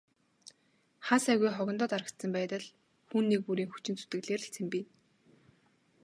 Хаа 1.07 1.19
сайгүй 1.25 1.51
хогондоо 1.53 1.87
дарагдсан 1.91 2.31
байдал 2.37 2.65
хүн 3.09 3.23
нэг 3.31 3.41
бүрийн 3.47 3.69
хүчин 3.71 3.95
зүтгэлээр 3.99 4.41
л 4.43 4.53
цэмцийнэ. 4.55 4.89